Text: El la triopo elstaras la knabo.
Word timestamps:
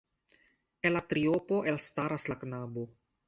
El 0.89 0.95
la 0.99 1.03
triopo 1.11 1.59
elstaras 1.73 2.27
la 2.33 2.39
knabo. 2.45 2.89